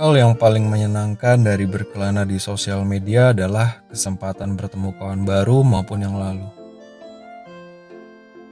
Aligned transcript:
Hal 0.00 0.16
yang 0.16 0.32
paling 0.40 0.72
menyenangkan 0.72 1.44
dari 1.44 1.68
berkelana 1.68 2.24
di 2.24 2.40
sosial 2.40 2.80
media 2.80 3.36
adalah 3.36 3.84
kesempatan 3.92 4.56
bertemu 4.56 4.96
kawan 4.96 5.28
baru 5.28 5.60
maupun 5.60 6.00
yang 6.00 6.16
lalu. 6.16 6.48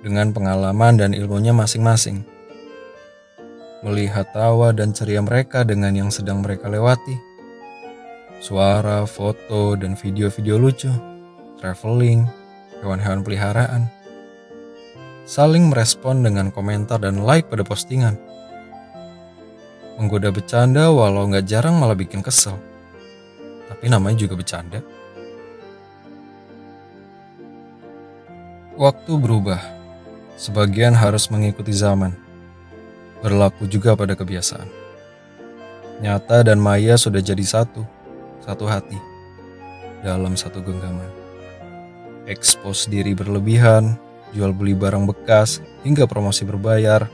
Dengan 0.04 0.36
pengalaman 0.36 1.00
dan 1.00 1.16
ilmunya 1.16 1.56
masing-masing. 1.56 2.28
Melihat 3.80 4.28
tawa 4.36 4.76
dan 4.76 4.92
ceria 4.92 5.24
mereka 5.24 5.64
dengan 5.64 5.96
yang 5.96 6.12
sedang 6.12 6.44
mereka 6.44 6.68
lewati. 6.68 7.16
Suara, 8.44 9.08
foto, 9.08 9.80
dan 9.80 9.96
video-video 9.96 10.60
lucu, 10.60 10.92
traveling, 11.56 12.28
hewan-hewan 12.84 13.24
peliharaan. 13.24 13.88
Saling 15.24 15.72
merespon 15.72 16.20
dengan 16.20 16.52
komentar 16.52 17.00
dan 17.00 17.24
like 17.24 17.48
pada 17.48 17.64
postingan 17.64 18.20
Menggoda 20.00 20.32
bercanda 20.32 20.88
walau 20.88 21.28
nggak 21.28 21.44
jarang 21.44 21.76
malah 21.76 21.92
bikin 21.92 22.24
kesel. 22.24 22.56
Tapi 23.68 23.92
namanya 23.92 24.24
juga 24.24 24.32
bercanda. 24.32 24.80
Waktu 28.80 29.12
berubah. 29.20 29.60
Sebagian 30.40 30.96
harus 30.96 31.28
mengikuti 31.28 31.76
zaman. 31.76 32.16
Berlaku 33.20 33.68
juga 33.68 33.92
pada 33.92 34.16
kebiasaan. 34.16 34.64
Nyata 36.00 36.48
dan 36.48 36.56
maya 36.56 36.96
sudah 36.96 37.20
jadi 37.20 37.44
satu, 37.44 37.84
satu 38.40 38.64
hati, 38.64 38.96
dalam 40.00 40.32
satu 40.32 40.64
genggaman. 40.64 41.12
Ekspos 42.24 42.88
diri 42.88 43.12
berlebihan, 43.12 44.00
jual 44.32 44.56
beli 44.56 44.72
barang 44.72 45.04
bekas, 45.04 45.60
hingga 45.84 46.08
promosi 46.08 46.48
berbayar, 46.48 47.04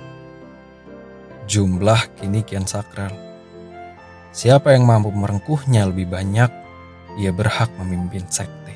Jumlah 1.47 2.19
kini 2.19 2.43
kian 2.43 2.67
sakral. 2.67 3.15
Siapa 4.35 4.75
yang 4.75 4.83
mampu 4.83 5.15
merengkuhnya 5.15 5.87
lebih 5.87 6.11
banyak, 6.11 6.51
ia 7.23 7.31
berhak 7.31 7.71
memimpin 7.79 8.27
sekte. 8.27 8.75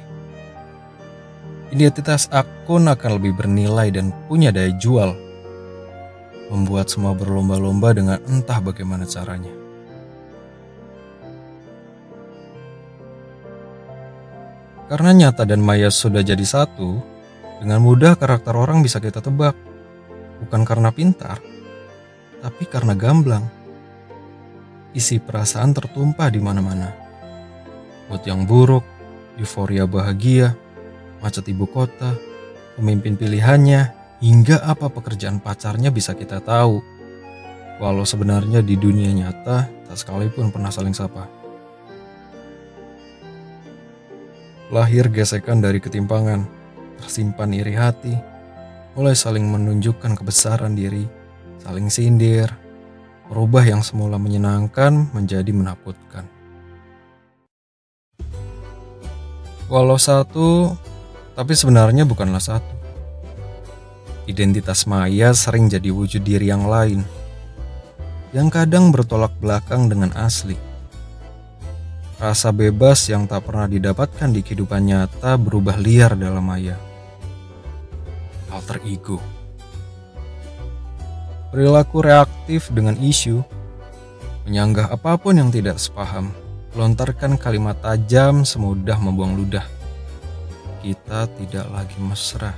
Identitas 1.75 2.31
akun 2.31 2.87
akan 2.87 3.19
lebih 3.19 3.35
bernilai 3.43 3.91
dan 3.91 4.15
punya 4.31 4.55
daya 4.55 4.71
jual, 4.79 5.19
membuat 6.55 6.91
semua 6.91 7.11
berlomba-lomba 7.15 7.91
dengan 7.91 8.19
entah 8.31 8.63
bagaimana 8.63 9.03
caranya. 9.03 9.55
Karena 14.91 15.11
nyata 15.15 15.43
dan 15.47 15.63
maya 15.63 15.91
sudah 15.91 16.23
jadi 16.23 16.43
satu, 16.43 16.99
dengan 17.63 17.83
mudah 17.83 18.15
karakter 18.15 18.55
orang 18.55 18.83
bisa 18.83 19.03
kita 19.03 19.23
tebak. 19.23 19.55
Bukan 20.43 20.67
karena 20.67 20.91
pintar, 20.91 21.39
tapi 22.41 22.65
karena 22.67 22.97
gamblang. 22.97 23.45
Isi 24.91 25.23
perasaan 25.23 25.71
tertumpah 25.71 26.27
di 26.33 26.43
mana-mana. 26.43 26.91
Mood 28.11 28.27
yang 28.27 28.43
buruk, 28.43 28.83
euforia 29.39 29.87
bahagia, 29.87 30.59
macet 31.23 31.47
ibu 31.47 31.69
kota, 31.71 32.19
pemimpin 32.75 33.15
pilihannya, 33.15 33.95
hingga 34.19 34.67
apa 34.67 34.91
pekerjaan 34.91 35.39
pacarnya 35.39 35.95
bisa 35.95 36.17
kita 36.19 36.43
tahu. 36.43 36.83
Walau 37.79 38.03
sebenarnya 38.03 38.61
di 38.61 38.75
dunia 38.75 39.15
nyata 39.15 39.71
tak 39.87 39.97
sekalipun 39.97 40.51
pernah 40.51 40.75
saling 40.75 40.93
sapa. 40.93 41.31
Lahir 44.75 45.07
gesekan 45.11 45.63
dari 45.63 45.79
ketimpangan, 45.79 46.47
tersimpan 46.99 47.51
iri 47.55 47.75
hati, 47.75 48.15
mulai 48.95 49.15
saling 49.15 49.47
menunjukkan 49.47 50.19
kebesaran 50.19 50.75
diri 50.75 51.20
saling 51.61 51.93
sindir, 51.93 52.49
merubah 53.29 53.63
yang 53.63 53.85
semula 53.85 54.17
menyenangkan 54.17 55.13
menjadi 55.13 55.53
menakutkan. 55.53 56.25
Walau 59.71 60.01
satu, 60.01 60.75
tapi 61.39 61.55
sebenarnya 61.55 62.03
bukanlah 62.03 62.43
satu. 62.43 62.75
Identitas 64.27 64.83
maya 64.89 65.31
sering 65.31 65.71
jadi 65.71 65.95
wujud 65.95 66.27
diri 66.27 66.51
yang 66.51 66.67
lain, 66.67 67.07
yang 68.35 68.51
kadang 68.51 68.91
bertolak 68.91 69.31
belakang 69.39 69.87
dengan 69.87 70.11
asli. 70.19 70.59
Rasa 72.21 72.53
bebas 72.53 73.09
yang 73.09 73.25
tak 73.25 73.49
pernah 73.49 73.65
didapatkan 73.65 74.29
di 74.29 74.45
kehidupan 74.45 74.85
nyata 74.85 75.41
berubah 75.41 75.81
liar 75.81 76.13
dalam 76.19 76.45
maya. 76.45 76.77
Alter 78.53 78.83
ego. 78.85 79.40
Perilaku 81.51 82.07
reaktif 82.07 82.71
dengan 82.71 82.95
isu, 82.95 83.43
menyanggah 84.47 84.87
apa 84.87 85.19
pun 85.19 85.35
yang 85.35 85.51
tidak 85.51 85.83
sepaham, 85.83 86.31
lontarkan 86.79 87.35
kalimat 87.35 87.75
tajam 87.83 88.47
semudah 88.47 88.95
membuang 89.03 89.35
ludah. 89.35 89.67
Kita 90.79 91.27
tidak 91.35 91.67
lagi 91.75 91.99
mesra. 91.99 92.55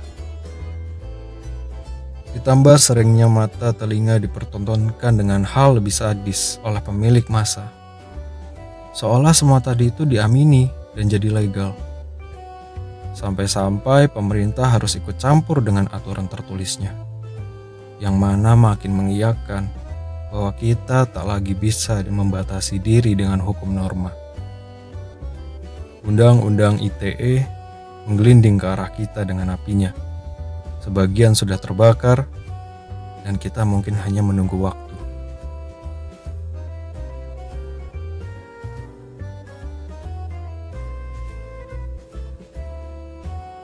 Ditambah 2.37 2.77
seringnya 2.77 3.25
mata 3.25 3.73
telinga 3.73 4.21
dipertontonkan 4.21 5.17
dengan 5.17 5.41
hal 5.41 5.81
lebih 5.81 5.93
sadis 5.93 6.61
oleh 6.61 6.81
pemilik 6.85 7.25
masa. 7.33 7.73
Seolah 8.93 9.33
semua 9.33 9.57
tadi 9.57 9.89
itu 9.89 10.05
diamini 10.05 10.69
dan 10.93 11.09
jadi 11.09 11.33
legal. 11.33 11.73
Sampai-sampai 13.17 14.05
pemerintah 14.13 14.69
harus 14.69 14.93
ikut 15.01 15.17
campur 15.17 15.65
dengan 15.65 15.89
aturan 15.89 16.29
tertulisnya 16.29 17.12
yang 18.03 18.19
mana 18.19 18.51
makin 18.59 18.91
mengiyakan 18.91 19.71
bahwa 20.27 20.51
kita 20.59 21.07
tak 21.07 21.23
lagi 21.23 21.55
bisa 21.55 22.03
membatasi 22.03 22.83
diri 22.83 23.15
dengan 23.15 23.39
hukum 23.39 23.71
norma. 23.71 24.11
Undang-undang 26.03 26.83
ITE 26.83 27.47
menggelinding 28.11 28.59
ke 28.59 28.67
arah 28.67 28.91
kita 28.91 29.23
dengan 29.23 29.55
apinya. 29.55 29.95
Sebagian 30.83 31.31
sudah 31.31 31.55
terbakar, 31.55 32.27
dan 33.23 33.39
kita 33.39 33.63
mungkin 33.63 33.95
hanya 34.03 34.19
menunggu 34.19 34.59
waktu 34.59 34.82